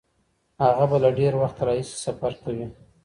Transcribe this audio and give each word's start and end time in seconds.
هغه 0.63 0.85
به 0.89 0.97
له 1.03 1.09
ډیر 1.19 1.33
وخت 1.41 1.57
راهیسې 1.67 1.95
سفر 2.05 2.31
کوي. 2.43 2.67